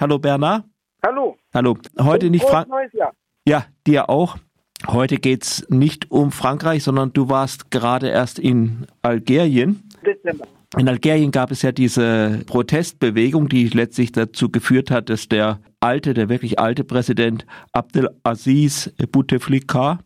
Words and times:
Hallo 0.00 0.18
Bernard. 0.18 0.64
Hallo. 1.04 1.36
Hallo. 1.52 1.76
Heute 2.00 2.26
Und 2.26 2.32
nicht 2.32 2.40
frohes 2.40 2.52
Frank. 2.52 2.68
neues 2.68 2.92
Jahr. 2.94 3.12
Ja, 3.46 3.66
dir 3.86 4.08
auch. 4.08 4.38
Heute 4.86 5.16
geht's 5.16 5.66
nicht 5.68 6.10
um 6.10 6.32
Frankreich, 6.32 6.82
sondern 6.84 7.12
du 7.12 7.28
warst 7.28 7.70
gerade 7.70 8.08
erst 8.08 8.38
in 8.38 8.86
Algerien. 9.02 9.82
Dezember. 10.02 10.46
In 10.78 10.88
Algerien 10.88 11.32
gab 11.32 11.50
es 11.50 11.60
ja 11.60 11.70
diese 11.70 12.40
Protestbewegung, 12.46 13.50
die 13.50 13.68
letztlich 13.68 14.10
dazu 14.12 14.50
geführt 14.50 14.90
hat, 14.90 15.10
dass 15.10 15.28
der 15.28 15.60
alte, 15.80 16.14
der 16.14 16.30
wirklich 16.30 16.58
alte 16.58 16.82
Präsident 16.82 17.44
Abdelaziz 17.72 18.90
Bouteflika 19.12 19.98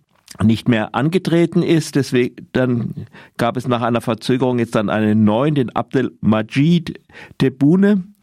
nicht 0.43 0.69
mehr 0.69 0.97
angetreten 0.97 1.63
ist. 1.63 1.95
Deswegen 1.95 2.49
dann 2.53 3.07
gab 3.37 3.57
es 3.57 3.69
nach 3.69 3.83
einer 3.83 4.01
Verzögerung 4.01 4.59
jetzt 4.59 4.75
dann 4.75 4.91
einen 4.91 5.23
neuen, 5.23 5.55
den 5.55 5.71
Abdelmajid 5.71 7.01
Tebboune. 7.39 8.14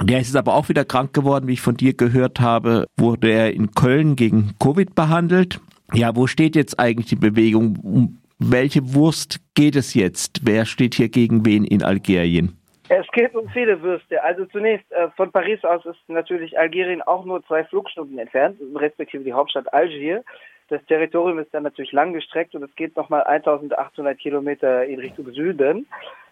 Der 0.00 0.20
ist 0.20 0.28
jetzt 0.28 0.36
aber 0.36 0.54
auch 0.54 0.68
wieder 0.68 0.84
krank 0.84 1.12
geworden, 1.12 1.46
wie 1.48 1.52
ich 1.52 1.60
von 1.60 1.76
dir 1.76 1.94
gehört 1.94 2.40
habe, 2.40 2.86
wurde 2.96 3.30
er 3.30 3.52
in 3.52 3.72
Köln 3.72 4.16
gegen 4.16 4.54
Covid 4.58 4.94
behandelt. 4.94 5.60
Ja, 5.92 6.16
wo 6.16 6.26
steht 6.26 6.56
jetzt 6.56 6.80
eigentlich 6.80 7.06
die 7.06 7.16
Bewegung? 7.16 7.78
Um 7.82 8.18
welche 8.38 8.94
Wurst 8.94 9.40
geht 9.54 9.76
es 9.76 9.94
jetzt? 9.94 10.40
Wer 10.44 10.64
steht 10.64 10.94
hier 10.94 11.08
gegen 11.08 11.44
wen 11.46 11.64
in 11.64 11.82
Algerien? 11.82 12.58
Es 12.88 13.06
geht 13.12 13.34
um 13.34 13.48
viele 13.50 13.80
Würste. 13.82 14.22
Also 14.22 14.44
zunächst 14.46 14.90
äh, 14.92 15.08
von 15.16 15.30
Paris 15.30 15.62
aus 15.64 15.84
ist 15.86 15.96
natürlich 16.08 16.58
Algerien 16.58 17.02
auch 17.02 17.24
nur 17.24 17.44
zwei 17.46 17.64
Flugstunden 17.64 18.18
entfernt, 18.18 18.58
respektive 18.74 19.24
die 19.24 19.32
Hauptstadt 19.32 19.72
Algier. 19.72 20.24
Das 20.68 20.84
Territorium 20.86 21.38
ist 21.38 21.54
dann 21.54 21.62
natürlich 21.62 21.92
lang 21.92 22.12
gestreckt 22.12 22.54
und 22.54 22.62
es 22.62 22.74
geht 22.74 22.96
nochmal 22.96 23.22
1800 23.24 24.18
Kilometer 24.18 24.84
in 24.84 25.00
Richtung 25.00 25.30
Süden. 25.32 25.86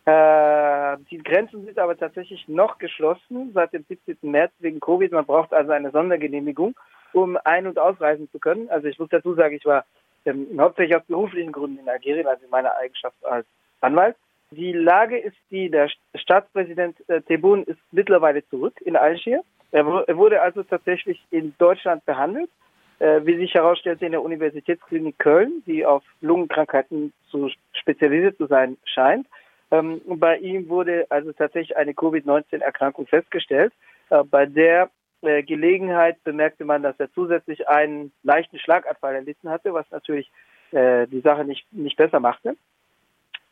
Äh, 0.07 0.97
die 1.11 1.19
Grenzen 1.19 1.65
sind 1.65 1.79
aber 1.79 1.97
tatsächlich 1.97 2.49
noch 2.49 2.79
geschlossen 2.79 3.53
seit 3.55 3.73
dem 3.73 3.85
17. 3.89 4.19
März 4.23 4.53
wegen 4.59 4.81
Covid. 4.81 5.13
Man 5.13 5.27
braucht 5.27 5.53
also 5.53 5.73
eine 5.73 5.91
Sondergenehmigung, 5.91 6.75
um 7.13 7.39
ein- 7.45 7.67
und 7.67 7.79
ausreisen 7.79 8.31
zu 8.31 8.39
können. 8.39 8.69
Also 8.71 8.89
ich 8.89 8.98
muss 8.98 9.11
dazu 9.11 9.34
sagen, 9.34 9.55
ich 9.55 9.65
war 9.67 9.84
ähm, 10.25 10.48
hauptsächlich 10.59 10.97
aus 10.97 11.05
beruflichen 11.07 11.53
Gründen 11.53 11.79
in 11.79 11.89
Algerien, 11.89 12.27
also 12.27 12.45
in 12.45 12.51
meiner 12.51 12.77
Eigenschaft 12.77 13.17
als 13.25 13.47
Anwalt. 13.81 14.17
Die 14.51 14.73
Lage 14.73 15.19
ist 15.19 15.37
die, 15.51 15.70
der 15.70 15.89
Staatspräsident 16.14 16.97
äh, 17.09 17.20
Tebboune 17.23 17.62
ist 17.62 17.79
mittlerweile 17.92 18.47
zurück 18.48 18.81
in 18.81 18.97
Algier. 18.97 19.42
Er, 19.70 19.87
er 20.07 20.17
wurde 20.17 20.42
also 20.42 20.62
tatsächlich 20.64 21.23
in 21.31 21.55
Deutschland 21.59 22.05
behandelt, 22.05 22.51
äh, 22.98 23.20
wie 23.25 23.37
sich 23.37 23.55
herausstellte 23.55 24.07
in 24.07 24.12
der 24.12 24.23
Universitätsklinik 24.23 25.19
Köln, 25.19 25.62
die 25.67 25.87
auf 25.87 26.03
Lungenkrankheiten 26.20 27.12
zu 27.31 27.48
spezialisiert 27.73 28.39
zu 28.39 28.47
sein 28.47 28.77
scheint. 28.85 29.27
Ähm, 29.71 30.01
bei 30.05 30.39
ihm 30.39 30.69
wurde 30.69 31.07
also 31.11 31.33
tatsächlich 31.33 31.77
eine 31.77 31.95
Covid-19-Erkrankung 31.95 33.07
festgestellt, 33.07 33.73
äh, 34.11 34.25
bei 34.25 34.47
der 34.47 34.91
äh, 35.23 35.43
Gelegenheit 35.43 36.23
bemerkte 36.25 36.65
man, 36.65 36.83
dass 36.83 36.99
er 36.99 37.13
zusätzlich 37.13 37.69
einen 37.69 38.13
leichten 38.23 38.59
Schlaganfall 38.59 39.15
erlitten 39.15 39.48
hatte, 39.48 39.73
was 39.73 39.91
natürlich 39.91 40.31
äh, 40.73 41.07
die 41.07 41.21
Sache 41.21 41.45
nicht, 41.45 41.71
nicht 41.73 41.97
besser 41.97 42.21
machte. 42.21 42.57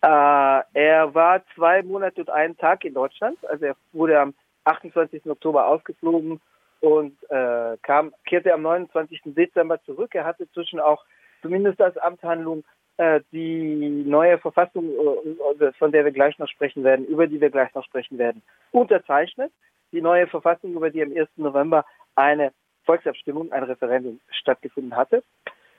Äh, 0.01 0.63
er 0.73 1.15
war 1.15 1.43
zwei 1.55 1.83
Monate 1.83 2.21
und 2.21 2.31
einen 2.31 2.57
Tag 2.57 2.85
in 2.85 2.95
Deutschland. 2.95 3.39
Also 3.47 3.67
er 3.67 3.77
wurde 3.93 4.21
am 4.21 4.35
28. 4.65 5.27
Oktober 5.27 5.67
ausgeflogen 5.67 6.41
und 6.81 7.17
äh, 7.31 7.77
kam, 7.83 8.15
kehrte 8.25 8.55
am 8.55 8.63
29. 8.63 9.23
Dezember 9.25 9.83
zurück. 9.83 10.15
Er 10.15 10.25
hatte 10.25 10.51
zwischen 10.53 10.79
auch 10.79 11.05
zumindest 11.43 11.81
als 11.81 11.97
Amtshandlung 11.99 12.65
die 13.33 14.05
neue 14.07 14.39
Verfassung, 14.39 14.91
äh, 15.61 15.73
von 15.79 15.93
der 15.93 16.05
wir 16.05 16.13
gleich 16.13 16.39
noch 16.39 16.49
sprechen 16.49 16.85
werden, 16.85 17.07
über 17.07 17.27
die 17.27 17.41
wir 17.41 17.51
gleich 17.51 17.73
noch 17.75 17.85
sprechen 17.85 18.19
werden, 18.19 18.43
unterzeichnet. 18.73 19.53
Die 19.93 20.03
neue 20.03 20.27
Verfassung, 20.27 20.75
über 20.75 20.91
die 20.91 21.03
am 21.03 21.17
1. 21.17 21.29
November 21.37 21.85
eine 22.17 22.53
Volksabstimmung, 22.85 23.53
ein 23.53 23.63
Referendum 23.63 24.21
stattgefunden 24.31 24.97
hatte. 24.97 25.23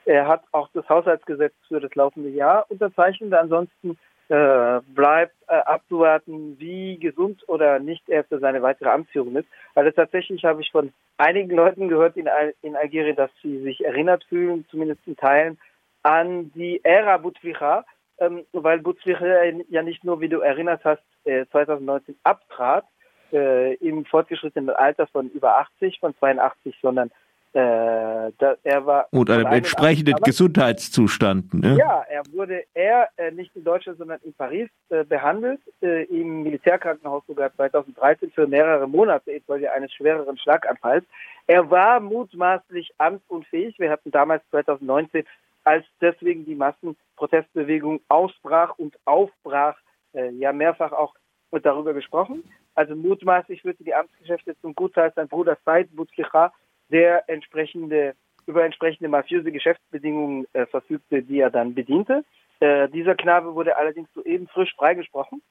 Er 0.05 0.27
hat 0.27 0.43
auch 0.51 0.69
das 0.73 0.87
Haushaltsgesetz 0.87 1.53
für 1.67 1.79
das 1.79 1.93
laufende 1.93 2.29
Jahr 2.29 2.65
unterzeichnet. 2.69 3.33
Ansonsten 3.33 3.97
äh, 4.29 4.79
bleibt 4.93 5.35
äh, 5.47 5.53
abzuwarten, 5.53 6.55
wie 6.59 6.97
gesund 6.97 7.43
oder 7.47 7.79
nicht 7.79 8.07
er 8.09 8.23
für 8.23 8.39
seine 8.39 8.61
weitere 8.61 8.89
Amtsführung 8.89 9.35
ist. 9.35 9.47
Also 9.75 9.91
tatsächlich 9.91 10.45
habe 10.45 10.61
ich 10.61 10.71
von 10.71 10.93
einigen 11.17 11.55
Leuten 11.55 11.89
gehört 11.89 12.15
in, 12.15 12.29
in 12.61 12.75
Algerien, 12.75 13.15
dass 13.15 13.31
sie 13.41 13.61
sich 13.61 13.83
erinnert 13.83 14.23
fühlen, 14.25 14.65
zumindest 14.69 15.01
in 15.05 15.17
Teilen, 15.17 15.57
an 16.03 16.51
die 16.53 16.83
Ära 16.83 17.17
Bouteflika, 17.17 17.85
ähm, 18.19 18.45
weil 18.53 18.79
Bouteflika 18.79 19.43
ja 19.69 19.83
nicht 19.83 20.03
nur, 20.03 20.21
wie 20.21 20.29
du 20.29 20.39
erinnert 20.39 20.83
hast, 20.83 21.03
äh, 21.25 21.45
2019 21.51 22.15
abtrat, 22.23 22.85
äh, 23.31 23.75
im 23.75 24.05
fortgeschrittenen 24.05 24.69
Alter 24.69 25.07
von 25.07 25.29
über 25.29 25.57
80, 25.59 25.99
von 25.99 26.15
82, 26.17 26.75
sondern 26.81 27.11
äh, 27.51 28.31
da, 28.37 28.55
er 28.63 28.85
war 28.85 29.07
und 29.09 29.29
einem 29.31 29.47
entsprechenden 29.47 30.15
Gesundheitszustand. 30.21 31.51
Ne? 31.55 31.77
Ja, 31.79 32.05
er 32.07 32.21
wurde 32.31 32.63
er 32.75 33.09
äh, 33.17 33.31
nicht 33.31 33.55
in 33.55 33.63
Deutschland, 33.63 33.97
sondern 33.97 34.19
in 34.23 34.33
Paris 34.33 34.69
äh, 34.89 35.03
behandelt, 35.03 35.59
äh, 35.81 36.03
im 36.03 36.43
Militärkrankenhaus 36.43 37.23
sogar 37.25 37.51
2013 37.55 38.29
für 38.31 38.45
mehrere 38.45 38.87
Monate 38.87 39.31
infolge 39.31 39.71
eines 39.71 39.91
schwereren 39.93 40.37
Schlaganfalls. 40.37 41.03
Er 41.47 41.71
war 41.71 41.99
mutmaßlich 41.99 42.91
amtsunfähig. 42.99 43.79
Wir 43.79 43.89
hatten 43.89 44.11
damals 44.11 44.43
2019, 44.51 45.25
als 45.63 45.85
deswegen 46.01 46.45
die 46.45 46.55
Massenprotestbewegung 46.55 48.01
ausbrach 48.07 48.77
und 48.77 48.97
aufbrach, 49.05 49.77
äh, 50.13 50.29
ja 50.31 50.53
mehrfach 50.53 50.91
auch 50.91 51.15
darüber 51.51 51.93
gesprochen. 51.93 52.43
Also 52.75 52.95
mutmaßlich 52.95 53.61
führte 53.61 53.83
die 53.83 53.93
Amtsgeschäfte 53.93 54.55
zum 54.61 54.73
Gutteil 54.75 55.11
sein 55.15 55.27
Bruder 55.27 55.57
Said 55.65 55.95
Bouteflika 55.95 56.53
der 56.89 57.27
entsprechende 57.29 58.15
über 58.45 58.65
entsprechende 58.65 59.09
mafiöse 59.09 59.51
Geschäftsbedingungen 59.51 60.47
äh, 60.53 60.65
verfügte, 60.65 61.21
die 61.21 61.39
er 61.39 61.51
dann 61.51 61.75
bediente. 61.75 62.25
Äh, 62.59 62.89
dieser 62.89 63.15
Knabe 63.15 63.53
wurde 63.53 63.77
allerdings 63.77 64.11
soeben 64.13 64.47
frisch 64.47 64.73
freigesprochen, 64.75 65.41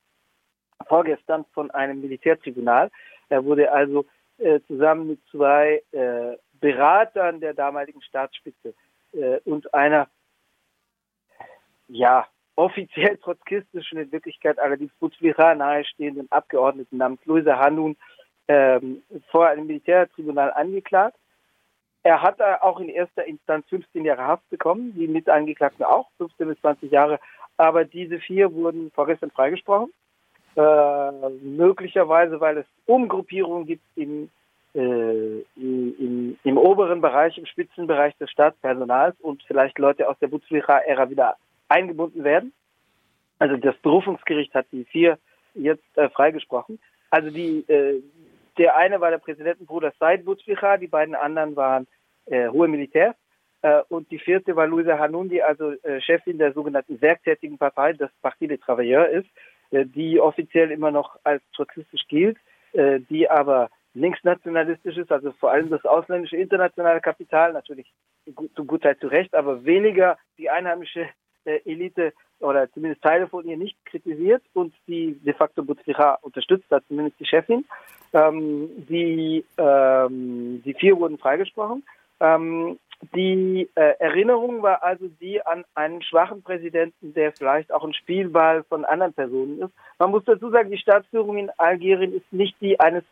vorgestern 0.88 1.44
von 1.52 1.70
einem 1.70 2.00
Militärtribunal. 2.00 2.90
Er 3.28 3.44
wurde 3.44 3.70
also 3.70 4.04
äh, 4.38 4.60
zusammen 4.66 5.08
mit 5.08 5.20
zwei 5.30 5.82
äh, 5.92 6.36
Beratern 6.60 7.40
der 7.40 7.54
damaligen 7.54 8.02
Staatsspitze 8.02 8.74
äh, 9.12 9.40
und 9.44 9.72
einer, 9.74 10.08
ja, 11.88 12.26
offiziell 12.56 13.16
trotzkistischen, 13.22 13.98
in 13.98 14.12
Wirklichkeit 14.12 14.58
allerdings 14.58 14.92
Bouteflika 15.00 15.54
nahestehenden 15.54 16.30
Abgeordneten 16.30 16.96
namens 16.96 17.24
Luisa 17.24 17.58
Hanun 17.58 17.96
ähm, 18.48 19.02
vor 19.30 19.48
einem 19.48 19.66
Militärtribunal 19.66 20.52
angeklagt. 20.52 21.16
Er 22.02 22.22
hat 22.22 22.40
auch 22.40 22.80
in 22.80 22.88
erster 22.88 23.26
Instanz 23.26 23.66
15 23.68 24.04
Jahre 24.04 24.26
Haft 24.26 24.48
bekommen, 24.50 24.94
die 24.94 25.08
Mitangeklagten 25.08 25.84
auch, 25.84 26.08
15 26.18 26.48
bis 26.48 26.60
20 26.60 26.90
Jahre. 26.90 27.20
Aber 27.56 27.84
diese 27.84 28.18
vier 28.20 28.52
wurden 28.54 28.90
vorgestern 28.92 29.30
freigesprochen. 29.30 29.92
Äh, 30.56 31.30
möglicherweise, 31.42 32.40
weil 32.40 32.58
es 32.58 32.66
Umgruppierungen 32.86 33.66
gibt 33.66 33.84
im, 33.96 34.30
äh, 34.74 35.40
im, 35.56 36.38
im, 36.44 36.58
oberen 36.58 37.00
Bereich, 37.00 37.38
im 37.38 37.46
Spitzenbereich 37.46 38.16
des 38.18 38.30
Staatspersonals 38.30 39.16
und 39.20 39.42
vielleicht 39.44 39.78
Leute 39.78 40.08
aus 40.08 40.18
der 40.20 40.28
Bouteflika-Ära 40.28 41.10
wieder 41.10 41.36
eingebunden 41.68 42.24
werden. 42.24 42.52
Also 43.38 43.56
das 43.56 43.76
Berufungsgericht 43.78 44.54
hat 44.54 44.66
die 44.72 44.84
vier 44.84 45.18
jetzt 45.54 45.84
äh, 45.96 46.08
freigesprochen. 46.10 46.78
Also 47.10 47.30
die, 47.30 47.60
äh, 47.68 48.02
der 48.58 48.76
eine 48.76 49.00
war 49.00 49.10
der 49.10 49.18
Präsidentenbruder 49.18 49.92
Said 49.98 50.24
Bouteflika, 50.24 50.76
die 50.76 50.88
beiden 50.88 51.14
anderen 51.14 51.56
waren 51.56 51.86
äh, 52.26 52.48
hohe 52.48 52.68
Militärs. 52.68 53.16
Äh, 53.62 53.82
und 53.88 54.10
die 54.10 54.18
vierte 54.18 54.54
war 54.54 54.66
Louisa 54.66 54.98
Hanoun, 54.98 55.28
die 55.28 55.42
also 55.42 55.72
äh, 55.82 56.00
Chefin 56.00 56.38
der 56.38 56.52
sogenannten 56.52 57.00
werktätigen 57.00 57.58
Partei, 57.58 57.94
das 57.94 58.10
Parti 58.22 58.46
des 58.46 58.60
Travailleurs 58.60 59.12
ist, 59.12 59.28
die 59.70 60.18
offiziell 60.18 60.70
immer 60.70 60.90
noch 60.90 61.18
als 61.24 61.42
trotzistisch 61.54 62.00
gilt, 62.08 62.38
die 62.72 63.28
aber 63.28 63.68
linksnationalistisch 63.98 64.96
ist, 64.96 65.12
also 65.12 65.32
vor 65.32 65.50
allem 65.50 65.70
das 65.70 65.84
ausländische 65.84 66.36
internationale 66.36 67.00
Kapital, 67.00 67.52
natürlich 67.52 67.92
zu 68.54 68.64
Gutteil 68.64 68.96
zu 68.98 69.08
Recht, 69.08 69.34
aber 69.34 69.64
weniger 69.64 70.18
die 70.38 70.50
einheimische 70.50 71.08
äh, 71.44 71.60
Elite 71.64 72.12
oder 72.40 72.70
zumindest 72.72 73.02
Teile 73.02 73.26
von 73.28 73.46
ihr 73.46 73.56
nicht 73.56 73.76
kritisiert 73.84 74.42
und 74.54 74.72
die 74.86 75.18
de 75.24 75.34
facto 75.34 75.62
Bouteflika 75.62 76.18
unterstützt 76.22 76.70
hat, 76.70 76.84
zumindest 76.86 77.18
die 77.18 77.26
Chefin. 77.26 77.64
Ähm, 78.12 78.68
die, 78.88 79.44
ähm, 79.56 80.62
die 80.64 80.74
vier 80.74 80.96
wurden 80.98 81.18
freigesprochen. 81.18 81.84
Ähm, 82.20 82.78
die 83.14 83.68
äh, 83.76 83.94
Erinnerung 83.98 84.62
war 84.62 84.82
also 84.82 85.06
die 85.20 85.44
an 85.44 85.64
einen 85.74 86.02
schwachen 86.02 86.42
Präsidenten, 86.42 87.14
der 87.14 87.32
vielleicht 87.32 87.72
auch 87.72 87.84
ein 87.84 87.94
Spielball 87.94 88.64
von 88.64 88.84
anderen 88.84 89.12
Personen 89.12 89.62
ist. 89.62 89.72
Man 89.98 90.10
muss 90.10 90.24
dazu 90.24 90.50
sagen, 90.50 90.70
die 90.70 90.78
Staatsführung 90.78 91.38
in 91.38 91.50
Algerien 91.58 92.12
ist 92.12 92.32
nicht 92.32 92.60
die 92.60 92.80
eines 92.80 93.04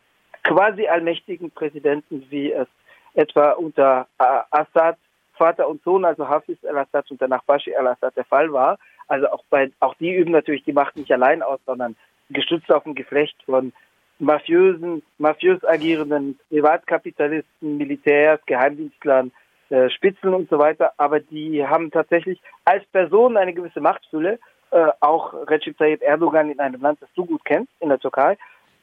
quasi 0.47 0.87
allmächtigen 0.87 1.51
Präsidenten, 1.51 2.25
wie 2.29 2.51
es 2.51 2.67
etwa 3.13 3.51
unter 3.51 4.07
äh, 4.19 4.23
Assad 4.51 4.97
Vater 5.33 5.67
und 5.67 5.83
Sohn, 5.83 6.03
also 6.03 6.27
Hafiz 6.27 6.57
al-Assad 6.65 7.11
und 7.11 7.21
danach 7.21 7.43
Bashir 7.43 7.77
al-Assad 7.77 8.15
der 8.15 8.25
Fall 8.25 8.51
war. 8.51 8.79
Also 9.07 9.29
auch 9.29 9.43
bei, 9.49 9.71
auch 9.79 9.93
die 9.95 10.13
üben 10.13 10.31
natürlich 10.31 10.63
die 10.63 10.73
Macht 10.73 10.97
nicht 10.97 11.11
allein 11.11 11.43
aus, 11.43 11.59
sondern 11.65 11.95
gestützt 12.29 12.71
auf 12.71 12.85
ein 12.85 12.95
Geflecht 12.95 13.35
von 13.45 13.71
mafiösen, 14.19 15.03
mafiös 15.19 15.63
agierenden 15.63 16.39
Privatkapitalisten, 16.49 17.77
Militärs, 17.77 18.39
Geheimdienstlern, 18.47 19.31
äh, 19.69 19.89
Spitzeln 19.89 20.33
und 20.33 20.49
so 20.49 20.57
weiter, 20.57 20.93
aber 20.97 21.19
die 21.19 21.65
haben 21.65 21.91
tatsächlich 21.91 22.41
als 22.65 22.83
Personen 22.87 23.37
eine 23.37 23.53
gewisse 23.53 23.79
Machtfülle, 23.79 24.39
äh, 24.71 24.87
auch 25.01 25.33
Recep 25.47 25.77
Tayyip 25.77 26.01
Erdogan 26.01 26.49
in 26.49 26.59
einem 26.59 26.81
Land, 26.81 27.01
das 27.01 27.09
du 27.15 27.25
gut 27.25 27.45
kennst, 27.45 27.71
in 27.79 27.89
der 27.89 27.99
Türkei. 27.99 28.37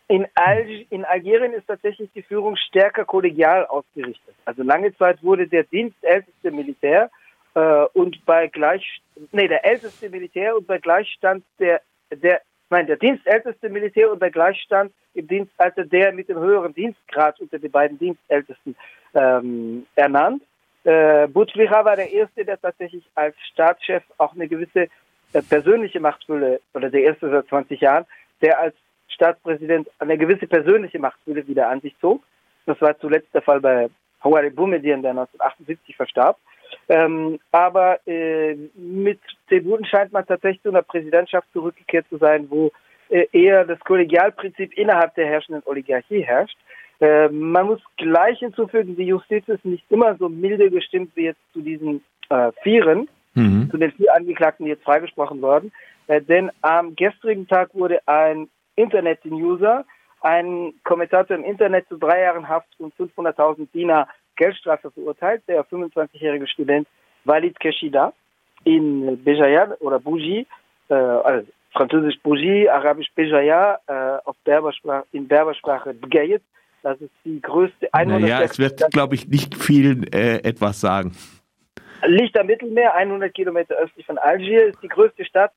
In, 0.07 0.27
Alg 0.35 0.69
in 0.91 1.05
Algerien 1.05 1.55
ist 1.55 1.67
tatsächlich 1.67 2.11
die 2.15 2.23
Führung 2.23 2.57
stärker 2.57 3.05
kollegial 3.05 3.65
ausgerichtet. 3.67 4.35
Also 4.45 4.63
lange 4.63 4.95
Zeit 4.97 5.23
wurde 5.23 5.49
der 5.49 5.65
dienstälteste 5.65 6.51
Militär 6.51 7.11
äh, 7.55 7.85
und 7.95 8.23
bei 8.27 8.49
gleich, 8.49 9.01
nee, 9.33 9.49
der 9.49 9.65
älteste 9.65 10.11
Militär 10.11 10.57
und 10.57 10.67
bei 10.67 10.79
Gleichstand 10.79 11.43
der, 11.59 11.81
der, 12.11 12.43
nein, 12.69 12.87
der 12.87 12.97
dienstälteste 12.97 13.71
Militär 13.71 14.13
und 14.13 14.19
bei 14.19 14.29
Gleichstand 14.29 14.93
im 15.15 15.27
Dienstalter 15.27 15.85
der 15.87 16.13
mit 16.13 16.29
dem 16.29 16.39
höheren 16.39 16.75
Dienstgrad 16.75 17.41
unter 17.41 17.59
den 17.59 17.71
beiden 17.71 17.99
Dienstältesten 17.99 18.77
ähm, 19.15 19.87
ernannt. 19.95 20.43
Äh, 20.83 21.29
Bouteflika 21.29 21.83
war 21.83 21.97
der 21.97 22.13
Erste, 22.13 22.45
der 22.45 22.61
tatsächlich 22.61 23.05
als 23.15 23.35
Staatschef 23.53 24.03
auch 24.19 24.35
eine 24.35 24.49
gewisse 24.49 24.89
äh, 25.33 25.43
persönliche 25.49 26.01
Machtfülle, 26.01 26.61
oder 26.75 26.91
der 26.91 27.05
Erste 27.05 27.31
seit 27.31 27.49
20 27.49 27.81
Jahren, 27.81 28.05
der 28.43 28.61
als 28.61 28.75
Staatspräsident 29.15 29.89
eine 29.99 30.19
gewisse 30.19 30.47
persönliche 30.47 30.99
Machtfülle 30.99 31.47
wieder 31.47 31.69
an 31.69 31.81
sich 31.81 31.95
zog. 32.01 32.23
Das 32.67 32.81
war 32.81 32.99
zuletzt 32.99 33.33
der 33.35 33.43
Fall 33.43 33.61
bei 33.61 33.89
Houari 34.23 34.51
Boumediene, 34.51 35.03
der 35.03 35.11
1978 35.11 35.97
verstarb. 35.97 36.39
Ähm, 36.89 37.39
aber 37.53 37.99
äh, 38.07 38.57
mit 38.75 39.21
Tebboune 39.49 39.87
scheint 39.87 40.13
man 40.13 40.27
tatsächlich 40.27 40.63
zu 40.63 40.71
einer 40.71 40.83
Präsidentschaft 40.83 41.47
zurückgekehrt 41.53 42.07
zu 42.09 42.17
sein, 42.19 42.47
wo 42.51 42.73
äh, 43.11 43.27
eher 43.33 43.65
das 43.65 43.79
Kollegialprinzip 43.81 44.73
innerhalb 44.77 45.15
der 45.15 45.27
herrschenden 45.27 45.63
Oligarchie 45.67 46.23
herrscht. 46.23 46.57
Äh, 47.01 47.29
man 47.29 47.67
muss 47.67 47.81
gleich 47.97 48.39
hinzufügen, 48.39 48.97
die 48.97 49.05
Justiz 49.05 49.47
ist 49.49 49.65
nicht 49.65 49.85
immer 49.91 50.17
so 50.17 50.29
milde 50.29 50.71
gestimmt 50.71 51.13
wie 51.15 51.25
jetzt 51.25 51.41
zu 51.53 51.61
diesen 51.61 52.03
äh, 52.31 52.51
Vieren, 52.63 53.09
mhm. 53.35 53.69
zu 53.71 53.77
den 53.77 53.93
vier 53.93 54.15
Angeklagten, 54.15 54.65
die 54.65 54.71
jetzt 54.71 54.85
freigesprochen 54.85 55.43
wurden. 55.43 55.73
Äh, 56.07 56.23
denn 56.23 56.51
am 56.63 56.95
gestrigen 56.97 57.47
Tag 57.47 57.75
wurde 57.75 58.01
ein 58.07 58.49
Internet-User, 58.77 59.85
ein 60.21 60.75
Kommentator 60.85 61.37
im 61.37 61.45
Internet 61.45 61.89
zu 61.89 61.97
drei 61.97 62.23
Jahren 62.23 62.49
Haft 62.49 62.69
und 62.79 62.95
500.000 62.95 63.69
Dinar 63.73 64.09
Geldstrafe 64.37 64.91
verurteilt, 64.91 65.43
der 65.49 65.65
25-jährige 65.65 66.47
Student 66.49 66.89
Walid 67.25 67.59
Keshida 67.61 68.13
in 68.65 69.23
Béjaïa 69.25 69.77
oder 69.81 70.01
Bougie, 70.01 70.47
äh, 70.89 70.95
also 70.95 71.47
französisch 71.73 72.19
Bougie, 72.23 72.69
arabisch 72.69 73.11
Béjaïa, 73.17 73.79
äh, 73.87 74.19
auf 74.25 74.37
Berbersprache, 74.45 75.07
in 75.13 75.29
Berbersprache 75.29 75.95
Bgayet. 75.95 76.43
Das 76.83 77.01
ist 77.01 77.13
die 77.25 77.41
größte 77.41 77.93
Einwohner. 77.93 78.27
Ja, 78.27 78.43
es 78.43 78.59
wird, 78.59 78.83
glaube 78.93 79.15
ich, 79.15 79.27
nicht 79.29 79.55
viel 79.55 80.05
äh, 80.15 80.37
etwas 80.43 80.81
sagen. 80.81 81.13
Liegt 82.07 82.39
am 82.39 82.47
Mittelmeer, 82.47 82.95
100 82.95 83.33
Kilometer 83.33 83.75
östlich 83.77 84.05
von 84.05 84.19
Algier, 84.19 84.67
ist 84.67 84.83
die 84.83 84.89
größte 84.89 85.25
Stadt, 85.25 85.53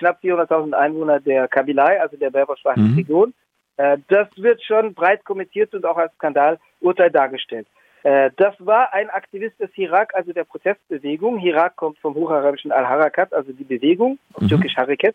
knapp 0.00 0.22
400.000 0.22 0.72
Einwohner 0.72 1.20
der 1.20 1.46
Kabilei, 1.46 2.00
also 2.00 2.16
der 2.16 2.30
berbersprachigen 2.30 2.92
mhm. 2.92 2.96
Region. 2.96 3.34
Äh, 3.76 3.98
das 4.08 4.28
wird 4.36 4.62
schon 4.62 4.94
breit 4.94 5.24
kommentiert 5.24 5.74
und 5.74 5.84
auch 5.84 5.96
als 5.96 6.12
Skandalurteil 6.14 7.10
dargestellt. 7.10 7.66
Äh, 8.02 8.30
das 8.36 8.54
war 8.58 8.92
ein 8.94 9.10
Aktivist 9.10 9.60
des 9.60 9.70
Hirak, 9.74 10.14
also 10.14 10.32
der 10.32 10.44
Protestbewegung. 10.44 11.38
Hirak 11.38 11.76
kommt 11.76 11.98
vom 11.98 12.14
hocharabischen 12.14 12.72
Al-Harakat, 12.72 13.32
also 13.34 13.52
die 13.52 13.64
Bewegung, 13.64 14.18
mhm. 14.38 14.48
türkisch 14.48 14.74
Harakat. 14.76 15.14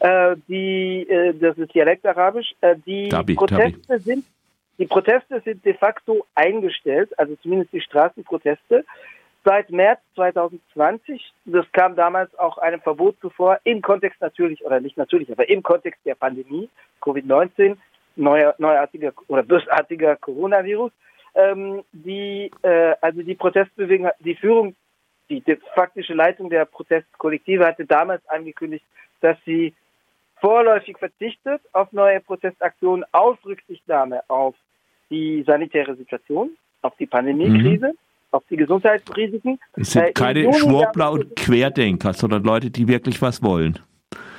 Äh, 0.00 0.36
die, 0.48 1.06
das 1.40 1.56
ist 1.58 1.74
dialektarabisch. 1.74 2.54
Die 2.86 3.10
Tabi, 3.10 3.34
Proteste 3.34 3.80
Tabi. 3.86 4.00
sind, 4.00 4.24
die 4.78 4.86
Proteste 4.86 5.40
sind 5.44 5.64
de 5.64 5.74
facto 5.74 6.24
eingestellt, 6.34 7.16
also 7.18 7.36
zumindest 7.36 7.72
die 7.72 7.82
Straßenproteste. 7.82 8.84
Seit 9.44 9.70
März 9.70 10.00
2020, 10.14 11.32
das 11.46 11.66
kam 11.72 11.96
damals 11.96 12.32
auch 12.38 12.58
einem 12.58 12.80
Verbot 12.80 13.16
zuvor, 13.20 13.58
im 13.64 13.82
Kontext 13.82 14.20
natürlich, 14.20 14.64
oder 14.64 14.80
nicht 14.80 14.96
natürlich, 14.96 15.32
aber 15.32 15.48
im 15.48 15.62
Kontext 15.62 16.00
der 16.04 16.14
Pandemie, 16.14 16.68
Covid-19, 17.00 17.76
neuer, 18.14 18.54
neuartiger 18.58 19.12
oder 19.26 19.42
bösartiger 19.42 20.16
Coronavirus, 20.16 20.92
ähm, 21.34 21.82
die, 21.92 22.52
äh, 22.62 22.94
also 23.00 23.22
die 23.22 23.34
Protestbewegung, 23.34 24.10
die 24.20 24.36
Führung, 24.36 24.76
die, 25.28 25.40
die 25.40 25.58
faktische 25.74 26.14
Leitung 26.14 26.48
der 26.48 26.64
Protestkollektive 26.64 27.66
hatte 27.66 27.84
damals 27.84 28.24
angekündigt, 28.28 28.84
dass 29.20 29.36
sie 29.44 29.74
vorläufig 30.40 30.98
verzichtet 30.98 31.62
auf 31.72 31.92
neue 31.92 32.20
Protestaktionen 32.20 33.04
aus 33.12 33.38
Rücksichtnahme 33.44 34.22
auf 34.28 34.54
die 35.10 35.42
sanitäre 35.46 35.96
Situation, 35.96 36.56
auf 36.82 36.94
die 36.96 37.06
Pandemiekrise, 37.06 37.88
mhm. 37.88 37.98
Auf 38.32 38.42
die 38.50 38.56
Gesundheitsrisiken. 38.56 39.60
Es 39.76 39.92
sind 39.92 40.04
äh, 40.04 40.12
keine 40.12 40.52
Schwurbler 40.52 41.12
und 41.12 41.36
Querdenker, 41.36 42.12
sondern 42.12 42.42
Leute, 42.42 42.70
die 42.70 42.88
wirklich 42.88 43.22
was 43.22 43.42
wollen. 43.42 43.78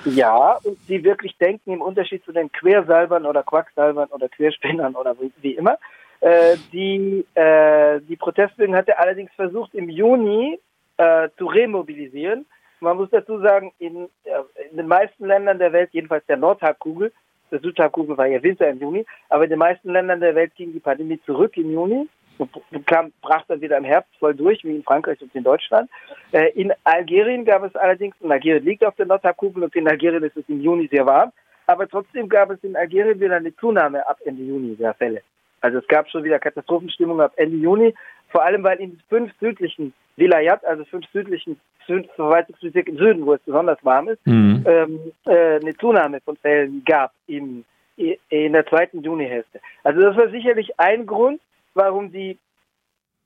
Ja, 0.05 0.57
und 0.63 0.77
die 0.89 1.03
wirklich 1.03 1.37
denken 1.37 1.71
im 1.71 1.81
Unterschied 1.81 2.25
zu 2.25 2.33
den 2.33 2.51
Quersalbern 2.51 3.25
oder 3.25 3.43
Quacksalbern 3.43 4.09
oder 4.09 4.27
Querspinnern 4.27 4.95
oder 4.95 5.15
wie, 5.19 5.31
wie 5.41 5.53
immer. 5.53 5.77
Äh, 6.19 6.57
die, 6.73 7.25
äh, 7.35 8.01
die 8.01 8.15
Protestbewegung 8.17 8.75
hatte 8.75 8.97
allerdings 8.97 9.31
versucht, 9.35 9.73
im 9.73 9.89
Juni 9.89 10.59
äh, 10.97 11.29
zu 11.37 11.45
remobilisieren. 11.45 12.45
Man 12.81 12.97
muss 12.97 13.09
dazu 13.11 13.39
sagen, 13.39 13.71
in, 13.79 14.09
in, 14.25 14.77
den 14.77 14.87
meisten 14.87 15.25
Ländern 15.25 15.59
der 15.59 15.71
Welt, 15.71 15.89
jedenfalls 15.93 16.25
der 16.25 16.37
Nordhalbkugel, 16.37 17.13
der 17.49 17.59
Südhalbkugel 17.59 18.17
war 18.17 18.27
ja 18.27 18.41
Winter 18.43 18.69
im 18.69 18.79
Juni, 18.79 19.05
aber 19.29 19.45
in 19.45 19.51
den 19.51 19.59
meisten 19.59 19.89
Ländern 19.89 20.19
der 20.19 20.35
Welt 20.35 20.53
ging 20.55 20.73
die 20.73 20.79
Pandemie 20.79 21.19
zurück 21.25 21.55
im 21.55 21.71
Juni 21.71 22.09
kam, 22.85 23.11
brach 23.21 23.43
dann 23.47 23.61
wieder 23.61 23.77
im 23.77 23.83
Herbst 23.83 24.11
voll 24.19 24.33
durch, 24.33 24.63
wie 24.63 24.75
in 24.75 24.83
Frankreich 24.83 25.21
und 25.21 25.33
in 25.35 25.43
Deutschland. 25.43 25.89
Äh, 26.31 26.49
in 26.53 26.73
Algerien 26.83 27.45
gab 27.45 27.63
es 27.63 27.75
allerdings, 27.75 28.15
und 28.19 28.31
Algerien 28.31 28.63
liegt 28.63 28.83
auf 28.85 28.95
der 28.95 29.05
Nordhalbkugel 29.05 29.63
und 29.63 29.75
in 29.75 29.87
Algerien 29.87 30.23
ist 30.23 30.37
es 30.37 30.47
im 30.47 30.61
Juni 30.61 30.87
sehr 30.91 31.05
warm, 31.05 31.31
aber 31.67 31.87
trotzdem 31.87 32.27
gab 32.29 32.49
es 32.51 32.63
in 32.63 32.75
Algerien 32.75 33.19
wieder 33.19 33.35
eine 33.35 33.55
Zunahme 33.55 34.07
ab 34.07 34.19
Ende 34.25 34.43
Juni 34.43 34.75
der 34.75 34.93
Fälle. 34.93 35.21
Also 35.61 35.77
es 35.77 35.87
gab 35.87 36.09
schon 36.09 36.23
wieder 36.23 36.39
Katastrophenstimmung 36.39 37.21
ab 37.21 37.33
Ende 37.37 37.57
Juni, 37.57 37.93
vor 38.29 38.43
allem 38.43 38.63
weil 38.63 38.79
in 38.79 38.99
fünf 39.09 39.31
südlichen 39.39 39.93
Vilayat, 40.17 40.63
also 40.65 40.83
fünf 40.85 41.05
südlichen 41.13 41.59
Verwaltungsbezirken 42.15 42.95
im 42.95 42.99
Süden, 42.99 43.25
wo 43.25 43.33
es 43.33 43.41
besonders 43.41 43.83
warm 43.83 44.09
ist, 44.09 44.25
mhm. 44.25 44.63
ähm, 44.67 44.99
äh, 45.25 45.59
eine 45.59 45.75
Zunahme 45.77 46.19
von 46.21 46.35
Fällen 46.37 46.83
gab 46.85 47.11
im, 47.27 47.63
in 47.95 48.53
der 48.53 48.65
zweiten 48.65 49.01
Junihälfte. 49.01 49.59
Also 49.83 50.01
das 50.01 50.15
war 50.15 50.29
sicherlich 50.29 50.79
ein 50.79 51.05
Grund, 51.05 51.41
warum 51.73 52.11
die 52.11 52.37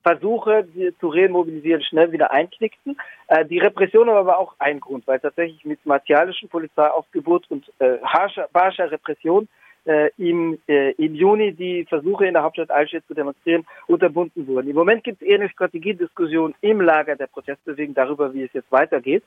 Versuche 0.04 0.64
die 0.64 0.96
zu 1.00 1.10
remobilisieren 1.10 1.82
schnell 1.82 2.12
wieder 2.14 2.32
einknickten. 2.32 2.98
Äh, 3.28 3.46
die 3.46 3.60
Repression 3.60 4.08
aber 4.08 4.26
war 4.26 4.38
auch 4.38 4.56
ein 4.58 4.80
Grund, 4.80 5.06
weil 5.06 5.20
tatsächlich 5.20 5.66
mit 5.66 5.86
martialischem 5.86 6.48
Polizeiaufgebot 6.48 7.46
und 7.50 7.66
äh, 7.80 7.98
harscher, 8.04 8.48
barscher 8.54 8.90
Repression 8.90 9.50
äh, 9.86 10.10
im, 10.18 10.60
äh, 10.68 10.92
im 10.92 11.14
Juni 11.14 11.54
die 11.54 11.86
Versuche 11.86 12.26
in 12.26 12.36
der 12.36 12.44
Hauptstadt 12.44 12.72
Algier 12.72 13.06
zu 13.06 13.14
demonstrieren 13.14 13.66
unterbunden 13.88 14.48
wurden. 14.48 14.70
Im 14.70 14.76
Moment 14.76 15.04
gibt 15.04 15.22
es 15.22 15.28
eher 15.28 15.40
eine 15.40 15.50
Strategiediskussion 15.50 16.56
im 16.62 16.80
Lager 16.80 17.16
der 17.16 17.28
Protestbewegung 17.28 17.96
darüber, 17.96 18.34
wie 18.34 18.44
es 18.44 18.54
jetzt 18.54 18.72
weitergeht. 18.72 19.24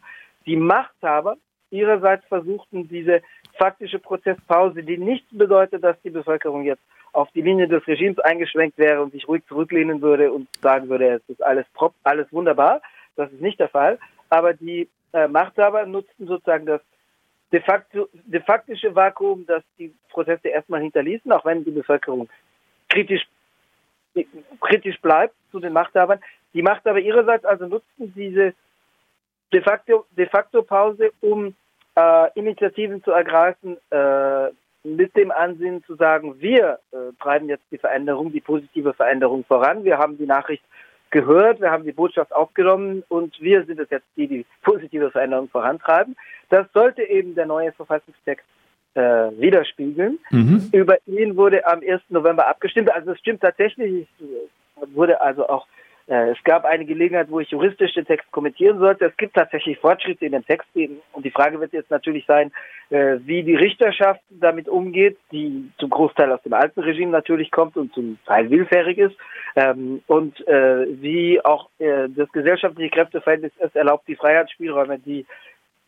Die 0.46 0.56
Machthaber 0.56 1.36
ihrerseits 1.70 2.24
versuchten 2.26 2.88
diese 2.88 3.22
faktische 3.58 3.98
Protestpause, 3.98 4.82
die 4.82 4.98
nichts 4.98 5.28
bedeutet, 5.30 5.84
dass 5.84 6.00
die 6.02 6.10
Bevölkerung 6.10 6.64
jetzt 6.64 6.82
auf 7.12 7.30
die 7.32 7.42
Linie 7.42 7.68
des 7.68 7.86
Regimes 7.86 8.18
eingeschwenkt 8.18 8.78
wäre 8.78 9.02
und 9.02 9.12
sich 9.12 9.26
ruhig 9.28 9.44
zurücklehnen 9.46 10.00
würde 10.02 10.32
und 10.32 10.48
sagen 10.62 10.88
würde, 10.88 11.08
es 11.08 11.28
ist 11.28 11.42
alles 11.42 11.66
prop, 11.74 11.94
alles 12.04 12.32
wunderbar. 12.32 12.80
Das 13.16 13.30
ist 13.32 13.40
nicht 13.40 13.60
der 13.60 13.68
Fall. 13.68 13.98
Aber 14.28 14.54
die 14.54 14.88
äh, 15.12 15.26
Machthaber 15.28 15.86
nutzten 15.86 16.26
sozusagen 16.26 16.66
das 16.66 16.80
de 17.52 17.60
facto, 17.60 18.08
de 18.12 18.40
faktische 18.40 18.94
Vakuum, 18.94 19.44
das 19.46 19.62
die 19.78 19.92
Proteste 20.10 20.48
erstmal 20.48 20.80
hinterließen, 20.80 21.30
auch 21.32 21.44
wenn 21.44 21.64
die 21.64 21.72
Bevölkerung 21.72 22.28
kritisch, 22.88 23.26
kritisch 24.60 25.00
bleibt 25.00 25.34
zu 25.50 25.58
den 25.58 25.72
Machthabern. 25.72 26.20
Die 26.54 26.62
Machthaber 26.62 27.00
ihrerseits 27.00 27.44
also 27.44 27.66
nutzten 27.66 28.12
diese 28.14 28.54
de 29.52 29.62
facto, 29.62 30.06
de 30.16 30.26
facto 30.26 30.62
Pause, 30.62 31.12
um 31.20 31.54
äh, 31.96 32.30
Initiativen 32.34 33.02
zu 33.02 33.10
ergreifen, 33.10 33.76
äh, 33.90 34.50
mit 34.82 35.16
dem 35.16 35.30
Ansinnen 35.30 35.84
zu 35.84 35.94
sagen, 35.94 36.40
wir 36.40 36.78
äh, 36.92 36.96
treiben 37.20 37.48
jetzt 37.48 37.64
die 37.70 37.78
Veränderung, 37.78 38.32
die 38.32 38.40
positive 38.40 38.94
Veränderung 38.94 39.44
voran. 39.44 39.84
Wir 39.84 39.98
haben 39.98 40.16
die 40.16 40.26
Nachricht 40.26 40.62
gehört, 41.10 41.60
wir 41.60 41.70
haben 41.70 41.84
die 41.84 41.92
Botschaft 41.92 42.32
aufgenommen 42.32 43.02
und 43.08 43.40
wir 43.40 43.64
sind 43.64 43.80
es 43.80 43.90
jetzt, 43.90 44.06
die 44.16 44.26
die 44.26 44.46
positive 44.62 45.10
Veränderung 45.10 45.48
vorantreiben. 45.48 46.16
Das 46.48 46.66
sollte 46.72 47.02
eben 47.02 47.34
der 47.34 47.46
neue 47.46 47.72
Verfassungstext 47.72 48.46
äh, 48.94 49.00
widerspiegeln. 49.00 50.18
Mhm. 50.30 50.68
Über 50.72 50.96
ihn 51.06 51.36
wurde 51.36 51.66
am 51.66 51.80
1. 51.80 52.02
November 52.08 52.46
abgestimmt. 52.46 52.92
Also 52.92 53.12
es 53.12 53.18
stimmt 53.18 53.40
tatsächlich, 53.40 54.06
es 54.20 54.94
wurde 54.94 55.20
also 55.20 55.48
auch 55.48 55.66
Äh, 55.66 55.89
es 56.10 56.42
gab 56.42 56.64
eine 56.64 56.84
Gelegenheit, 56.84 57.30
wo 57.30 57.38
ich 57.38 57.50
juristisch 57.50 57.94
den 57.94 58.04
Text 58.04 58.30
kommentieren 58.32 58.78
sollte. 58.78 59.06
Es 59.06 59.16
gibt 59.16 59.34
tatsächlich 59.34 59.78
Fortschritte 59.78 60.26
in 60.26 60.32
dem 60.32 60.44
Text 60.44 60.68
und 61.12 61.24
die 61.24 61.30
Frage 61.30 61.60
wird 61.60 61.72
jetzt 61.72 61.90
natürlich 61.90 62.26
sein, 62.26 62.50
äh, 62.90 63.18
wie 63.24 63.44
die 63.44 63.54
Richterschaft 63.54 64.20
damit 64.28 64.68
umgeht, 64.68 65.18
die 65.30 65.70
zum 65.78 65.90
Großteil 65.90 66.32
aus 66.32 66.42
dem 66.42 66.54
alten 66.54 66.80
Regime 66.80 67.12
natürlich 67.12 67.50
kommt 67.52 67.76
und 67.76 67.94
zum 67.94 68.18
Teil 68.26 68.50
willfährig 68.50 68.98
ist 68.98 69.16
ähm, 69.54 70.02
und 70.08 70.46
äh, 70.48 70.86
wie 71.00 71.44
auch 71.44 71.68
das 71.78 72.30
gesellschaftliche 72.32 72.90
Kräfteverhältnis 72.90 73.52
es 73.58 73.74
erlaubt, 73.74 74.06
die 74.06 74.16
Freiheitsspielräume, 74.16 74.98
die 74.98 75.26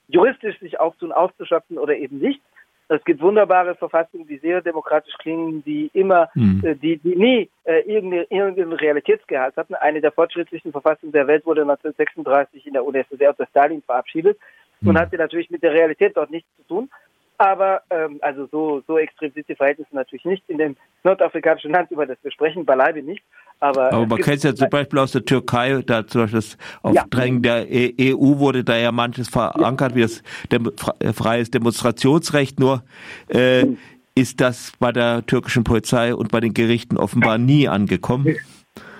juristisch 0.09 0.59
sich 0.61 0.79
auftun, 0.79 1.12
auszuschöpfen 1.12 1.79
oder 1.79 1.97
eben 1.97 2.19
nicht. 2.19 2.41
Es 2.88 3.02
gibt 3.04 3.20
wunderbare 3.22 3.74
Verfassungen, 3.74 4.26
die 4.26 4.38
sehr 4.38 4.60
demokratisch 4.60 5.14
klingen, 5.18 5.64
die 5.64 5.90
immer, 5.94 6.28
mhm. 6.34 6.62
äh, 6.64 6.74
die, 6.74 6.98
die 6.98 7.16
nie 7.16 7.50
äh, 7.64 7.80
irgendeinen 7.80 8.26
irgendein 8.28 8.72
Realitätsgehalt 8.72 9.56
hatten. 9.56 9.74
Eine 9.74 10.00
der 10.00 10.12
fortschrittlichsten 10.12 10.72
Verfassungen 10.72 11.12
der 11.12 11.26
Welt 11.26 11.46
wurde 11.46 11.62
1936 11.62 12.66
in 12.66 12.74
der 12.74 12.84
UdSSR 12.84 13.30
unter 13.30 13.46
Stalin 13.46 13.82
verabschiedet 13.82 14.38
mhm. 14.80 14.88
und 14.88 14.98
hatte 14.98 15.16
natürlich 15.16 15.50
mit 15.50 15.62
der 15.62 15.72
Realität 15.72 16.16
dort 16.16 16.30
nichts 16.30 16.48
zu 16.56 16.66
tun. 16.66 16.90
Aber 17.38 17.82
ähm, 17.90 18.18
also 18.20 18.46
so, 18.52 18.82
so 18.86 18.98
extrem 18.98 19.32
sind 19.32 19.48
die 19.48 19.54
Verhältnisse 19.54 19.94
natürlich 19.94 20.24
nicht 20.24 20.44
in 20.48 20.58
dem 20.58 20.76
nordafrikanischen 21.02 21.72
Land, 21.72 21.90
über 21.90 22.06
das 22.06 22.18
wir 22.22 22.30
sprechen, 22.30 22.64
beileibe 22.64 23.02
nicht. 23.02 23.22
Aber, 23.58 23.92
Aber 23.92 24.06
man 24.06 24.18
kennt 24.18 24.38
es 24.38 24.42
ja 24.42 24.54
zum 24.54 24.68
Beispiel 24.70 24.98
aus 24.98 25.12
der 25.12 25.24
Türkei, 25.24 25.82
da 25.86 26.06
zum 26.06 26.22
Beispiel 26.22 26.40
das 26.40 26.58
Aufdrängen 26.82 27.42
ja. 27.44 27.64
der 27.64 28.14
EU 28.16 28.38
wurde 28.38 28.64
da 28.64 28.76
ja 28.76 28.90
manches 28.90 29.28
verankert, 29.28 29.92
ja. 29.92 29.96
wie 29.96 30.02
das 30.02 30.22
Dem 30.50 30.72
äh, 30.98 31.12
freies 31.12 31.50
Demonstrationsrecht, 31.50 32.58
nur 32.58 32.82
äh, 33.28 33.64
mhm. 33.64 33.78
ist 34.14 34.40
das 34.40 34.72
bei 34.80 34.90
der 34.90 35.24
türkischen 35.26 35.62
Polizei 35.62 36.14
und 36.14 36.32
bei 36.32 36.40
den 36.40 36.54
Gerichten 36.54 36.96
offenbar 36.96 37.38
nie 37.38 37.68
angekommen. 37.68 38.36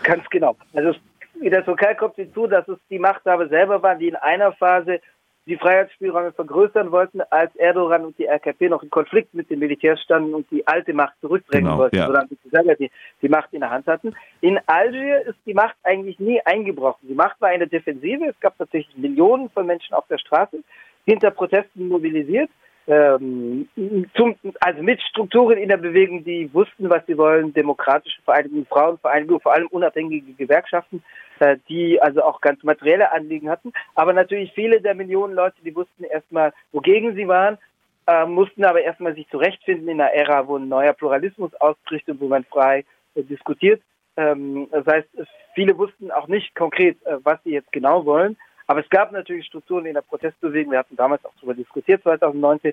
Ganz 0.05 0.25
genau. 0.31 0.57
Also 0.73 0.95
in 1.41 1.51
der 1.51 1.65
Türkei 1.65 1.95
kommt 1.95 2.15
hinzu, 2.15 2.47
dass 2.47 2.67
es 2.69 2.79
die 2.89 3.01
Machthaber 3.01 3.49
selber 3.49 3.83
waren, 3.83 3.99
die 3.99 4.09
in 4.09 4.17
einer 4.17 4.53
Phase 4.53 5.01
die 5.47 5.57
Freiheitsspielräume 5.57 6.33
vergrößern 6.33 6.93
wollten, 6.93 7.21
als 7.31 7.55
Erdogan 7.57 8.05
und 8.05 8.19
die 8.19 8.27
RKP 8.27 8.69
noch 8.69 8.83
in 8.83 8.91
Konflikt 8.91 9.35
mit 9.35 9.51
den 9.51 9.59
Militärs 9.59 10.01
standen 10.01 10.35
und 10.35 10.49
die 10.51 10.67
alte 10.67 10.93
Macht 10.93 11.15
zurückdrängen 11.21 11.65
genau, 11.65 11.79
wollten, 11.79 11.97
ja. 11.97 12.09
selber 12.51 12.75
die, 12.77 12.91
die 13.21 13.29
Macht 13.29 13.53
in 13.53 13.61
der 13.61 13.71
Hand 13.71 13.87
hatten. 13.87 14.15
In 14.41 14.61
Algier 14.67 15.27
ist 15.27 15.39
die 15.45 15.55
Macht 15.55 15.75
eigentlich 15.83 16.21
nie 16.21 16.41
eingebrochen. 16.45 17.09
Die 17.09 17.15
Macht 17.15 17.41
war 17.41 17.49
eine 17.49 17.67
Defensive. 17.67 18.27
Es 18.27 18.39
gab 18.41 18.57
tatsächlich 18.57 18.97
Millionen 18.97 19.51
von 19.51 19.67
Menschen 19.67 19.95
auf 19.95 20.07
der 20.07 20.19
Straße, 20.19 20.63
hinter 21.05 21.33
Protesten 21.33 21.89
mobilisiert 21.89 22.51
ähm, 22.87 23.69
zum, 24.17 24.35
also 24.61 24.83
mit 24.83 25.01
Strukturen 25.03 25.59
in 25.59 25.69
der 25.69 25.77
Bewegung, 25.77 26.25
die 26.25 26.53
wussten, 26.53 26.91
was 26.91 27.07
sie 27.07 27.17
wollen, 27.17 27.55
demokratische 27.55 28.21
Vereinigungen, 28.23 28.67
Frauenvereinigungen, 28.67 29.41
vor 29.41 29.53
allem 29.53 29.69
unabhängige 29.69 30.33
Gewerkschaften, 30.33 31.03
äh, 31.39 31.57
die 31.69 32.01
also 32.03 32.23
auch 32.23 32.41
ganz 32.41 32.63
materielle 32.65 33.13
Anliegen 33.13 33.49
hatten. 33.49 33.73
Aber 33.95 34.13
natürlich 34.13 34.53
viele 34.53 34.81
der 34.81 34.95
Millionen 34.95 35.35
Leute, 35.35 35.57
die 35.65 35.75
wussten 35.75 36.05
erstmal, 36.05 36.53
wogegen 36.73 37.15
sie 37.15 37.29
waren, 37.29 37.59
äh, 38.07 38.27
mussten 38.27 38.65
aber 38.65 38.83
erstmal 38.83 39.15
sich 39.15 39.29
zurechtfinden 39.29 39.89
in 39.89 40.01
einer 40.01 40.13
Ära, 40.13 40.47
wo 40.49 40.57
ein 40.57 40.69
neuer 40.69 40.93
Pluralismus 40.93 41.55
ausbricht 41.61 42.09
und 42.09 42.21
wo 42.21 42.27
man 42.27 42.45
frei 42.45 42.85
äh, 43.15 43.23
diskutiert. 43.23 43.81
Ähm, 44.17 44.67
das 44.73 44.87
heißt, 44.87 45.09
viele 45.55 45.79
wussten 45.79 46.11
auch 46.11 46.27
nicht 46.27 46.55
konkret, 46.55 46.97
äh, 47.07 47.19
was 47.23 47.39
sie 47.45 47.51
jetzt 47.53 47.71
genau 47.73 48.05
wollen. 48.05 48.37
Aber 48.67 48.81
es 48.81 48.89
gab 48.91 49.13
natürlich 49.13 49.47
Strukturen 49.47 49.87
in 49.87 49.95
der 49.95 50.03
Protestbewegung, 50.03 50.73
wir 50.73 50.79
hatten 50.79 50.97
damals 50.97 51.25
auch 51.25 51.33
darüber 51.37 51.55
diskutiert, 51.55 52.03
2019, 52.03 52.73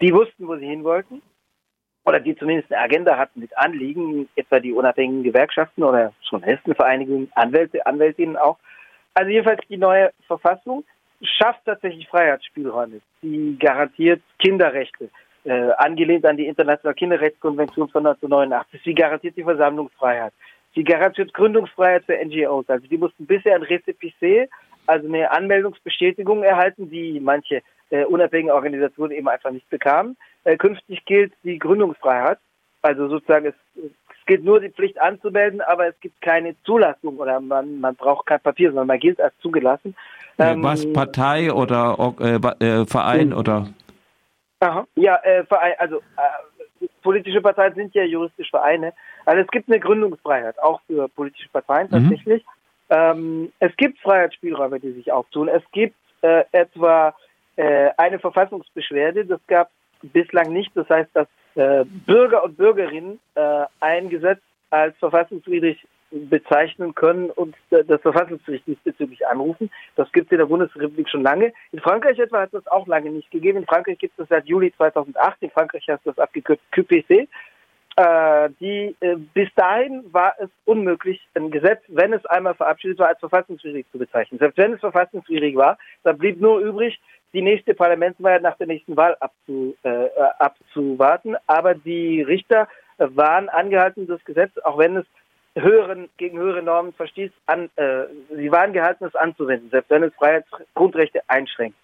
die 0.00 0.12
wussten, 0.12 0.48
wo 0.48 0.56
sie 0.56 0.66
hin 0.66 0.84
wollten 0.84 1.22
oder 2.04 2.20
die 2.20 2.36
zumindest 2.36 2.72
eine 2.72 2.82
Agenda 2.82 3.16
hatten 3.16 3.40
mit 3.40 3.56
Anliegen, 3.56 4.28
etwa 4.34 4.58
die 4.58 4.72
unabhängigen 4.72 5.22
Gewerkschaften 5.22 5.82
oder 5.84 6.12
Journalistenvereinigungen, 6.28 7.30
Anwälte, 7.34 7.84
Anwältinnen 7.86 8.36
auch. 8.36 8.58
Also 9.14 9.30
jedenfalls 9.30 9.60
die 9.68 9.76
neue 9.76 10.10
Verfassung 10.26 10.84
schafft 11.22 11.64
tatsächlich 11.66 12.08
Freiheitsspielräume. 12.08 13.00
Sie 13.20 13.56
garantiert 13.58 14.22
Kinderrechte, 14.38 15.10
äh, 15.44 15.70
angelehnt 15.76 16.24
an 16.24 16.36
die 16.36 16.46
Internationale 16.46 16.94
Kinderrechtskonvention 16.94 17.88
von 17.88 18.06
1989. 18.06 18.80
Sie 18.84 18.94
garantiert 18.94 19.36
die 19.36 19.44
Versammlungsfreiheit. 19.44 20.32
Sie 20.74 20.84
garantiert 20.84 21.34
Gründungsfreiheit 21.34 22.04
für 22.04 22.16
NGOs. 22.16 22.68
Also 22.68 22.86
die 22.86 22.96
mussten 22.96 23.26
bisher 23.26 23.56
ein 23.56 23.64
Rezepissé 23.64 24.48
also 24.86 25.06
eine 25.06 25.30
Anmeldungsbestätigung 25.30 26.42
erhalten, 26.42 26.90
die 26.90 27.20
manche 27.20 27.62
äh, 27.90 28.04
unabhängige 28.04 28.54
Organisationen 28.54 29.12
eben 29.12 29.28
einfach 29.28 29.50
nicht 29.50 29.68
bekamen. 29.70 30.16
Äh, 30.44 30.56
künftig 30.56 31.04
gilt 31.04 31.32
die 31.42 31.58
Gründungsfreiheit. 31.58 32.38
Also 32.82 33.08
sozusagen, 33.08 33.46
es, 33.46 33.54
es 33.76 34.26
gilt 34.26 34.44
nur 34.44 34.60
die 34.60 34.70
Pflicht 34.70 35.00
anzumelden, 35.00 35.60
aber 35.60 35.88
es 35.88 36.00
gibt 36.00 36.20
keine 36.22 36.54
Zulassung 36.64 37.18
oder 37.18 37.40
man, 37.40 37.80
man 37.80 37.94
braucht 37.94 38.26
kein 38.26 38.40
Papier, 38.40 38.70
sondern 38.70 38.86
man 38.86 38.98
gilt 38.98 39.20
als 39.20 39.34
zugelassen. 39.40 39.94
Ähm, 40.38 40.62
Was, 40.62 40.90
Partei 40.92 41.52
oder 41.52 42.14
äh, 42.20 42.36
äh, 42.64 42.86
Verein 42.86 43.34
oder? 43.34 43.68
Aha. 44.60 44.86
Ja, 44.94 45.16
äh, 45.22 45.44
Verein, 45.44 45.74
also 45.78 45.98
äh, 45.98 46.86
politische 47.02 47.40
Parteien 47.40 47.74
sind 47.74 47.94
ja 47.94 48.04
juristisch 48.04 48.50
Vereine. 48.50 48.92
Also 49.26 49.42
es 49.42 49.48
gibt 49.48 49.68
eine 49.68 49.80
Gründungsfreiheit, 49.80 50.58
auch 50.62 50.80
für 50.86 51.08
politische 51.08 51.48
Parteien 51.50 51.88
mhm. 51.90 52.08
tatsächlich. 52.08 52.44
Mhm. 52.44 52.59
Ähm, 52.90 53.52
es 53.60 53.74
gibt 53.76 53.98
Freiheitsspielräume, 54.00 54.80
die 54.80 54.92
sich 54.92 55.12
auftun. 55.12 55.48
Es 55.48 55.62
gibt 55.72 55.96
äh, 56.22 56.44
etwa 56.52 57.14
äh, 57.56 57.90
eine 57.96 58.18
Verfassungsbeschwerde, 58.18 59.24
das 59.24 59.40
gab 59.46 59.70
bislang 60.02 60.52
nicht. 60.52 60.72
Das 60.74 60.88
heißt, 60.88 61.10
dass 61.14 61.28
äh, 61.54 61.84
Bürger 61.84 62.44
und 62.44 62.56
Bürgerinnen 62.56 63.20
äh, 63.34 63.64
ein 63.80 64.08
Gesetz 64.08 64.40
als 64.70 64.96
verfassungswidrig 64.98 65.86
bezeichnen 66.10 66.94
können 66.94 67.30
und 67.30 67.54
das 67.70 68.00
Verfassungsgericht 68.00 68.66
diesbezüglich 68.66 69.26
anrufen. 69.28 69.70
Das 69.94 70.10
gibt 70.10 70.26
es 70.26 70.32
in 70.32 70.38
der 70.38 70.46
Bundesrepublik 70.46 71.08
schon 71.08 71.22
lange. 71.22 71.52
In 71.70 71.78
Frankreich 71.78 72.18
etwa 72.18 72.40
hat 72.40 72.52
es 72.52 72.64
das 72.64 72.66
auch 72.66 72.86
lange 72.88 73.10
nicht 73.10 73.30
gegeben. 73.30 73.58
In 73.58 73.66
Frankreich 73.66 73.98
gibt 73.98 74.12
es 74.18 74.26
das 74.26 74.28
seit 74.28 74.46
Juli 74.46 74.72
2008. 74.76 75.36
In 75.40 75.50
Frankreich 75.50 75.86
heißt 75.88 76.04
das 76.04 76.18
abgekürzt 76.18 76.64
QPC. 76.72 77.28
Äh, 78.00 78.48
die 78.60 78.96
äh, 79.00 79.16
bis 79.16 79.50
dahin 79.56 80.04
war 80.10 80.34
es 80.38 80.48
unmöglich, 80.64 81.20
ein 81.34 81.50
Gesetz, 81.50 81.82
wenn 81.88 82.14
es 82.14 82.24
einmal 82.24 82.54
verabschiedet 82.54 82.98
war, 82.98 83.08
als 83.08 83.18
verfassungswidrig 83.18 83.84
zu 83.92 83.98
bezeichnen. 83.98 84.38
Selbst 84.38 84.56
wenn 84.56 84.72
es 84.72 84.80
verfassungswidrig 84.80 85.54
war, 85.54 85.76
dann 86.02 86.16
blieb 86.16 86.40
nur 86.40 86.60
übrig, 86.60 86.98
die 87.34 87.42
nächste 87.42 87.74
Parlamentswahl 87.74 88.40
nach 88.40 88.56
der 88.56 88.68
nächsten 88.68 88.96
Wahl 88.96 89.18
abzu, 89.20 89.76
äh, 89.82 90.08
abzuwarten. 90.38 91.36
Aber 91.46 91.74
die 91.74 92.22
Richter 92.22 92.68
waren 92.96 93.50
angehalten, 93.50 94.06
das 94.06 94.24
Gesetz, 94.24 94.56
auch 94.64 94.78
wenn 94.78 94.96
es 94.96 95.06
höheren, 95.54 96.08
gegen 96.16 96.38
höhere 96.38 96.62
Normen 96.62 96.94
verstieß, 96.94 97.32
an, 97.44 97.68
äh, 97.76 98.04
sie 98.34 98.50
waren 98.50 98.72
gehalten, 98.72 99.04
es 99.04 99.14
anzuwenden, 99.14 99.68
selbst 99.68 99.90
wenn 99.90 100.04
es 100.04 100.14
Freiheitsgrundrechte 100.14 101.20
einschränkt. 101.26 101.76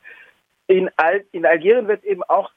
In, 0.66 0.88
Al 0.96 1.24
in 1.32 1.44
Algerien 1.44 1.88
wird 1.88 2.04
eben 2.04 2.22
auch 2.22 2.52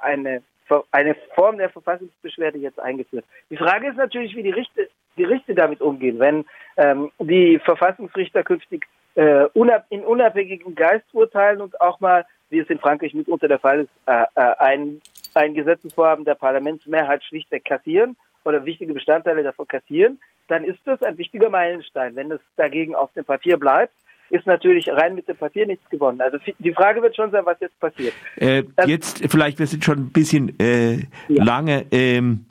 eine 0.00 0.44
eine 0.90 1.14
Form 1.34 1.58
der 1.58 1.70
Verfassungsbeschwerde 1.70 2.58
jetzt 2.58 2.80
eingeführt. 2.80 3.24
Die 3.50 3.56
Frage 3.56 3.88
ist 3.88 3.96
natürlich, 3.96 4.34
wie 4.34 4.42
die 4.42 4.50
Richter, 4.50 4.82
die 5.16 5.24
Richter 5.24 5.54
damit 5.54 5.80
umgehen, 5.80 6.18
wenn 6.18 6.44
ähm, 6.76 7.10
die 7.18 7.58
Verfassungsrichter 7.58 8.42
künftig 8.42 8.86
äh, 9.14 9.44
unab 9.54 9.86
in 9.90 10.02
unabhängigen 10.02 10.74
Geist 10.74 11.06
urteilen 11.12 11.60
und 11.60 11.80
auch 11.80 12.00
mal, 12.00 12.26
wie 12.50 12.58
es 12.58 12.70
in 12.70 12.78
Frankreich 12.78 13.14
mitunter 13.14 13.48
der 13.48 13.58
Fall 13.58 13.80
ist, 13.80 13.90
äh, 14.06 14.24
äh, 14.34 14.54
ein, 14.58 15.00
ein 15.34 15.54
Gesetzesvorhaben 15.54 16.24
der 16.24 16.34
Parlamentsmehrheit 16.34 17.22
schlichtweg 17.24 17.64
kassieren 17.64 18.16
oder 18.44 18.64
wichtige 18.64 18.92
Bestandteile 18.92 19.42
davon 19.42 19.68
kassieren, 19.68 20.20
dann 20.48 20.64
ist 20.64 20.80
das 20.84 21.02
ein 21.02 21.16
wichtiger 21.16 21.48
Meilenstein. 21.48 22.16
Wenn 22.16 22.30
es 22.30 22.40
dagegen 22.56 22.94
auf 22.94 23.12
dem 23.12 23.24
Papier 23.24 23.56
bleibt, 23.56 23.94
ist 24.30 24.46
natürlich 24.46 24.88
rein 24.88 25.14
mit 25.14 25.28
dem 25.28 25.36
Papier 25.36 25.66
nichts 25.66 25.88
gewonnen. 25.90 26.20
Also 26.20 26.38
die 26.58 26.72
Frage 26.72 27.02
wird 27.02 27.16
schon 27.16 27.30
sein, 27.30 27.42
was 27.44 27.58
jetzt 27.60 27.78
passiert. 27.78 28.14
Äh, 28.36 28.58
ähm, 28.58 28.66
jetzt 28.86 29.22
vielleicht, 29.28 29.58
wir 29.58 29.66
sind 29.66 29.84
schon 29.84 29.98
ein 29.98 30.10
bisschen 30.10 30.58
äh, 30.58 30.96
ja. 31.28 31.44
lange. 31.44 31.86
Ähm, 31.90 32.46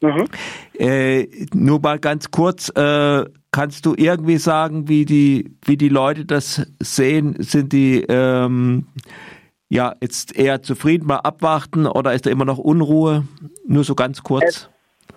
mhm. 0.00 0.26
äh, 0.78 1.26
nur 1.54 1.80
mal 1.80 1.98
ganz 1.98 2.30
kurz, 2.30 2.68
äh, 2.70 3.24
kannst 3.50 3.86
du 3.86 3.94
irgendwie 3.96 4.38
sagen, 4.38 4.88
wie 4.88 5.04
die, 5.04 5.56
wie 5.64 5.76
die 5.76 5.88
Leute 5.88 6.24
das 6.24 6.66
sehen? 6.80 7.36
Sind 7.38 7.72
die 7.72 8.02
ähm, 8.08 8.86
ja 9.68 9.94
jetzt 10.00 10.36
eher 10.36 10.62
zufrieden, 10.62 11.06
mal 11.06 11.18
abwarten 11.18 11.86
oder 11.86 12.12
ist 12.14 12.26
da 12.26 12.30
immer 12.30 12.44
noch 12.44 12.58
Unruhe? 12.58 13.24
Nur 13.66 13.84
so 13.84 13.94
ganz 13.94 14.22
kurz. 14.22 14.68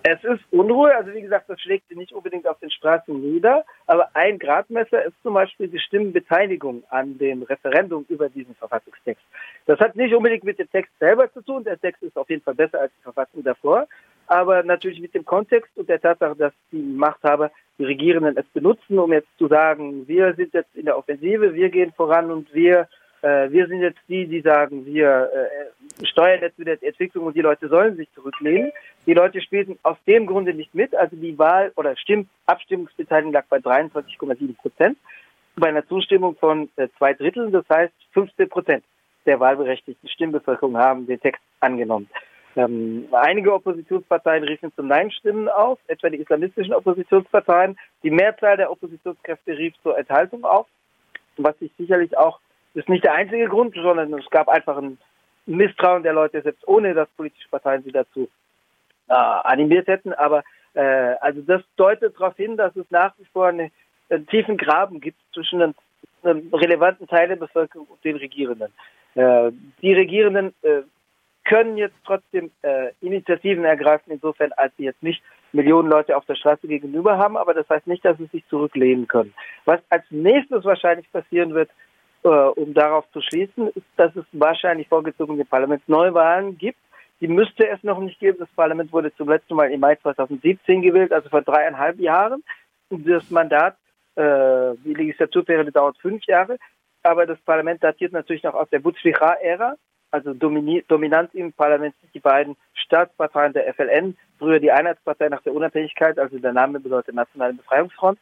Es 0.07 0.23
ist 0.23 0.43
Unruhe, 0.51 0.95
also 0.95 1.11
wie 1.15 1.21
gesagt, 1.21 1.49
das 1.49 1.59
schlägt 1.59 1.89
nicht 1.95 2.13
unbedingt 2.13 2.47
auf 2.47 2.59
den 2.59 2.69
Straßen 2.69 3.19
nieder, 3.19 3.65
aber 3.87 4.09
ein 4.13 4.37
Gradmesser 4.37 5.03
ist 5.03 5.15
zum 5.23 5.33
Beispiel 5.33 5.67
die 5.67 5.79
Stimmenbeteiligung 5.79 6.83
an 6.89 7.17
dem 7.17 7.41
Referendum 7.41 8.05
über 8.07 8.29
diesen 8.29 8.53
Verfassungstext. 8.53 9.23
Das 9.65 9.79
hat 9.79 9.95
nicht 9.95 10.13
unbedingt 10.13 10.43
mit 10.43 10.59
dem 10.59 10.69
Text 10.69 10.91
selber 10.99 11.33
zu 11.33 11.41
tun, 11.41 11.63
der 11.63 11.79
Text 11.79 12.03
ist 12.03 12.15
auf 12.17 12.29
jeden 12.29 12.43
Fall 12.43 12.53
besser 12.53 12.81
als 12.81 12.91
die 12.99 13.01
Verfassung 13.01 13.43
davor, 13.43 13.87
aber 14.27 14.61
natürlich 14.61 14.99
mit 14.99 15.15
dem 15.15 15.25
Kontext 15.25 15.75
und 15.75 15.89
der 15.89 15.99
Tatsache, 15.99 16.35
dass 16.35 16.53
die 16.71 16.77
Machthaber, 16.77 17.49
die 17.79 17.85
Regierenden 17.85 18.37
es 18.37 18.45
benutzen, 18.53 18.99
um 18.99 19.11
jetzt 19.11 19.35
zu 19.39 19.47
sagen, 19.47 20.07
wir 20.07 20.35
sind 20.35 20.53
jetzt 20.53 20.75
in 20.75 20.85
der 20.85 20.99
Offensive, 20.99 21.55
wir 21.55 21.69
gehen 21.69 21.91
voran 21.93 22.29
und 22.29 22.53
wir 22.53 22.87
äh, 23.25 23.51
wir 23.51 23.67
sind 23.67 23.81
jetzt 23.81 23.99
die, 24.07 24.27
die 24.27 24.41
sagen, 24.41 24.85
wir 24.85 25.29
äh, 25.33 26.05
steuern 26.05 26.41
jetzt 26.41 26.59
wieder 26.59 26.75
die 26.75 26.85
Entwicklung 26.85 27.25
und 27.25 27.35
die 27.35 27.41
Leute 27.41 27.67
sollen 27.67 27.95
sich 27.95 28.07
zurücklehnen. 28.13 28.71
Die 29.05 29.13
Leute 29.13 29.41
spielten 29.41 29.79
aus 29.83 29.97
dem 30.05 30.27
Grunde 30.27 30.53
nicht 30.53 30.75
mit. 30.75 30.95
Also 30.95 31.15
die 31.15 31.37
Wahl 31.37 31.71
oder 31.75 31.97
Stimm 31.97 32.27
Abstimmungsbeteiligung 32.45 33.33
lag 33.33 33.45
bei 33.49 33.57
23,7 33.57 34.55
Prozent 34.57 34.97
bei 35.55 35.69
einer 35.69 35.87
Zustimmung 35.87 36.35
von 36.35 36.69
äh, 36.75 36.89
zwei 36.97 37.13
Dritteln, 37.13 37.51
das 37.51 37.65
heißt 37.69 37.93
15 38.13 38.49
Prozent 38.49 38.83
der 39.25 39.39
wahlberechtigten 39.39 40.07
Stimmbevölkerung 40.09 40.77
haben 40.77 41.07
den 41.07 41.19
Text 41.19 41.41
angenommen. 41.59 42.07
Ähm, 42.55 43.07
einige 43.11 43.53
Oppositionsparteien 43.53 44.43
riefen 44.43 44.71
zum 44.75 44.87
Nein-Stimmen 44.87 45.49
auf, 45.49 45.79
etwa 45.87 46.09
die 46.09 46.17
islamistischen 46.17 46.73
Oppositionsparteien. 46.73 47.77
Die 48.03 48.11
Mehrzahl 48.11 48.57
der 48.57 48.71
Oppositionskräfte 48.71 49.57
rief 49.57 49.73
zur 49.81 49.97
Enthaltung 49.97 50.43
auf, 50.43 50.67
was 51.37 51.57
sich 51.59 51.71
sicherlich 51.77 52.17
auch, 52.17 52.39
ist 52.75 52.89
nicht 52.89 53.03
der 53.03 53.13
einzige 53.13 53.47
Grund, 53.47 53.73
sondern 53.75 54.13
es 54.13 54.29
gab 54.29 54.47
einfach 54.47 54.77
ein 54.77 54.97
Misstrauen 55.45 56.03
der 56.03 56.13
Leute, 56.13 56.41
selbst 56.41 56.67
ohne 56.67 56.93
dass 56.93 57.09
politische 57.09 57.49
Parteien 57.49 57.83
sie 57.83 57.91
dazu 57.91 58.29
äh, 59.07 59.13
animiert 59.13 59.87
hätten. 59.87 60.13
Aber 60.13 60.43
äh, 60.73 61.15
also 61.21 61.41
das 61.41 61.61
deutet 61.77 62.15
darauf 62.19 62.35
hin, 62.35 62.57
dass 62.57 62.75
es 62.75 62.85
nach 62.89 63.13
wie 63.17 63.25
vor 63.31 63.47
eine, 63.47 63.71
einen 64.09 64.27
tiefen 64.27 64.57
Graben 64.57 64.99
gibt 64.99 65.17
zwischen 65.33 65.61
einem, 65.61 65.75
einem 66.23 66.53
relevanten 66.53 67.07
Teil 67.07 67.27
der 67.27 67.35
Bevölkerung 67.37 67.87
und 67.87 68.03
den 68.03 68.17
Regierenden. 68.17 68.71
Äh, 69.15 69.51
die 69.81 69.93
Regierenden 69.93 70.53
äh, 70.61 70.81
können 71.45 71.77
jetzt 71.77 71.95
trotzdem 72.05 72.51
äh, 72.63 72.89
Initiativen 73.01 73.63
ergreifen, 73.63 74.11
insofern 74.11 74.51
als 74.53 74.75
sie 74.77 74.85
jetzt 74.85 75.03
nicht 75.03 75.21
Millionen 75.53 75.89
Leute 75.89 76.17
auf 76.17 76.25
der 76.25 76.35
Straße 76.35 76.67
gegenüber 76.67 77.17
haben, 77.17 77.37
aber 77.37 77.53
das 77.53 77.69
heißt 77.69 77.87
nicht, 77.87 78.03
dass 78.03 78.17
sie 78.17 78.25
sich 78.25 78.45
zurücklehnen 78.47 79.07
können. 79.07 79.33
Was 79.63 79.79
als 79.89 80.03
nächstes 80.09 80.65
wahrscheinlich 80.65 81.09
passieren 81.11 81.53
wird, 81.53 81.69
äh, 82.25 82.27
um 82.27 82.73
darauf 82.73 83.09
zu 83.11 83.21
schließen, 83.21 83.69
ist, 83.69 83.85
dass 83.95 84.15
es 84.15 84.25
wahrscheinlich 84.33 84.87
vorgezogene 84.87 85.45
Parlamentsneuwahlen 85.45 86.57
gibt. 86.57 86.79
Die 87.21 87.27
müsste 87.27 87.67
es 87.69 87.81
noch 87.83 87.99
nicht 87.99 88.19
geben. 88.19 88.39
Das 88.39 88.49
Parlament 88.49 88.91
wurde 88.91 89.15
zum 89.15 89.29
letzten 89.29 89.55
Mal 89.55 89.71
im 89.71 89.79
Mai 89.79 89.95
2017 89.95 90.81
gewählt, 90.81 91.13
also 91.13 91.29
vor 91.29 91.41
dreieinhalb 91.41 91.99
Jahren. 91.99 92.43
Das 92.89 93.29
Mandat, 93.31 93.77
äh, 94.15 94.73
die 94.83 94.93
Legislaturperiode 94.93 95.71
dauert 95.71 95.97
fünf 95.99 96.25
Jahre, 96.25 96.57
aber 97.03 97.25
das 97.25 97.39
Parlament 97.41 97.83
datiert 97.83 98.11
natürlich 98.11 98.43
noch 98.43 98.53
aus 98.53 98.69
der 98.69 98.79
Bouteflika-Ära 98.79 99.75
also 100.15 100.33
dominant 100.33 101.35
im 101.35 101.51
Parlament 101.51 101.93
sind 101.99 102.13
die 102.13 102.19
beiden 102.19 102.55
Staatsparteien 102.73 103.51
der 103.51 103.73
FLN, 103.73 104.15
früher 104.39 104.61
die 104.61 104.71
Einheitspartei 104.71 105.27
nach 105.27 105.41
der 105.41 105.53
Unabhängigkeit, 105.53 106.17
also 106.17 106.39
der 106.39 106.53
Name 106.53 106.79
bedeutet 106.79 107.15
Nationale 107.15 107.53
Befreiungsfront, 107.53 108.17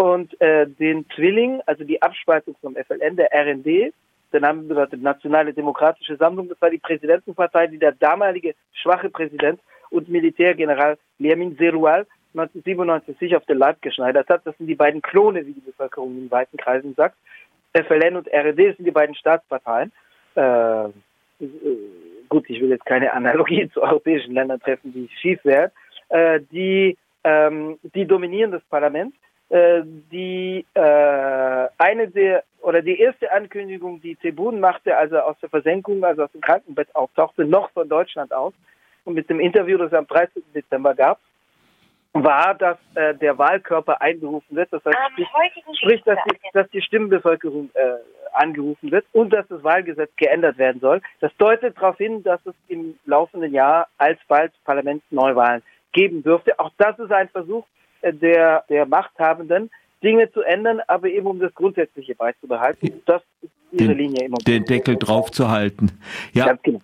und 0.00 0.40
äh, 0.40 0.66
den 0.66 1.04
Zwilling, 1.14 1.60
also 1.66 1.84
die 1.84 2.00
Abspaltung 2.00 2.56
vom 2.62 2.74
FLN, 2.74 3.16
der 3.16 3.28
RND, 3.34 3.92
der 4.32 4.40
Name 4.40 4.62
bedeutet 4.62 5.02
Nationale 5.02 5.52
Demokratische 5.52 6.16
Sammlung, 6.16 6.48
das 6.48 6.58
war 6.62 6.70
die 6.70 6.78
Präsidentenpartei, 6.78 7.66
die 7.66 7.76
der 7.76 7.92
damalige 7.92 8.54
schwache 8.72 9.10
Präsident 9.10 9.60
und 9.90 10.08
Militärgeneral 10.08 10.96
Liamin 11.18 11.54
Zeroual 11.58 12.06
1997 12.32 13.18
sich 13.18 13.36
auf 13.36 13.44
den 13.44 13.58
Leib 13.58 13.82
geschneidert 13.82 14.30
hat. 14.30 14.46
Das 14.46 14.56
sind 14.56 14.68
die 14.68 14.74
beiden 14.74 15.02
Klone, 15.02 15.46
wie 15.46 15.52
die 15.52 15.60
Bevölkerung 15.60 16.16
in 16.16 16.30
weiten 16.30 16.56
Kreisen 16.56 16.94
sagt. 16.94 17.16
FLN 17.74 18.16
und 18.16 18.26
RND 18.32 18.76
sind 18.76 18.86
die 18.86 18.90
beiden 18.90 19.14
Staatsparteien. 19.14 19.92
Äh, 20.34 20.88
gut, 22.30 22.48
ich 22.48 22.58
will 22.62 22.70
jetzt 22.70 22.86
keine 22.86 23.12
Analogie 23.12 23.68
zu 23.74 23.82
europäischen 23.82 24.32
Ländern 24.32 24.60
treffen, 24.60 24.94
die 24.94 25.10
schief 25.20 25.44
wäre, 25.44 25.72
äh, 26.08 26.40
die, 26.50 26.96
ähm, 27.22 27.78
die 27.94 28.06
dominieren 28.06 28.52
das 28.52 28.62
Parlament. 28.70 29.12
Äh, 29.50 29.82
die 30.12 30.64
äh, 30.74 31.68
eine 31.78 32.08
der 32.08 32.44
oder 32.60 32.82
die 32.82 33.00
erste 33.00 33.32
Ankündigung, 33.32 34.00
die 34.00 34.14
Tebun 34.14 34.60
machte, 34.60 34.96
also 34.96 35.18
aus 35.18 35.36
der 35.40 35.48
Versenkung, 35.48 36.04
also 36.04 36.22
aus 36.22 36.30
dem 36.30 36.40
Krankenbett 36.40 36.94
auftauchte, 36.94 37.44
noch 37.44 37.68
von 37.72 37.88
Deutschland 37.88 38.32
aus 38.32 38.54
und 39.04 39.14
mit 39.14 39.28
dem 39.28 39.40
Interview, 39.40 39.76
das 39.76 39.88
es 39.88 39.98
am 39.98 40.06
13. 40.06 40.44
Dezember 40.54 40.94
gab, 40.94 41.18
war, 42.12 42.54
dass 42.54 42.78
äh, 42.94 43.12
der 43.16 43.38
Wahlkörper 43.38 44.00
einberufen 44.00 44.56
wird. 44.56 44.72
Das 44.72 44.84
heißt, 44.84 44.96
sprich, 45.82 46.02
dass 46.04 46.18
die, 46.30 46.36
dass 46.52 46.70
die 46.70 46.82
Stimmbevölkerung 46.82 47.70
äh, 47.74 47.94
angerufen 48.32 48.92
wird 48.92 49.06
und 49.12 49.32
dass 49.32 49.48
das 49.48 49.64
Wahlgesetz 49.64 50.10
geändert 50.14 50.58
werden 50.58 50.80
soll. 50.80 51.02
Das 51.18 51.32
deutet 51.38 51.76
darauf 51.76 51.96
hin, 51.96 52.22
dass 52.22 52.44
es 52.46 52.54
im 52.68 52.96
laufenden 53.04 53.52
Jahr 53.52 53.88
alsbald 53.98 54.52
Parlamentsneuwahlen 54.64 55.64
geben 55.90 56.22
dürfte. 56.22 56.56
Auch 56.60 56.70
das 56.78 56.96
ist 57.00 57.10
ein 57.10 57.28
Versuch 57.30 57.64
der, 58.02 58.64
der 58.68 58.86
Machthabenden, 58.86 59.70
Dinge 60.02 60.30
zu 60.32 60.42
ändern, 60.42 60.80
aber 60.86 61.08
eben 61.08 61.26
um 61.26 61.38
das 61.38 61.54
Grundsätzliche 61.54 62.14
beizubehalten. 62.14 63.02
Das 63.06 63.22
ist 63.42 63.50
ihre 63.72 63.88
den, 63.88 63.98
Linie 63.98 64.24
im 64.24 64.30
Moment. 64.32 64.48
Den 64.48 64.64
Deckel 64.64 64.96
drauf 64.96 65.30
zu 65.30 65.50
halten. 65.50 65.92
Ja, 66.32 66.56
genau. 66.62 66.80